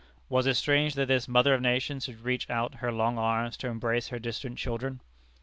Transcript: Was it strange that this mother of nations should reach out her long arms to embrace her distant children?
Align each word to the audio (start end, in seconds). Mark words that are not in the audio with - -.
Was 0.29 0.47
it 0.47 0.55
strange 0.55 0.95
that 0.95 1.09
this 1.09 1.27
mother 1.27 1.53
of 1.53 1.61
nations 1.61 2.05
should 2.05 2.21
reach 2.23 2.49
out 2.49 2.73
her 2.81 2.91
long 2.91 3.19
arms 3.19 3.55
to 3.57 3.67
embrace 3.67 4.07
her 4.07 4.17
distant 4.17 4.57
children? 4.57 4.99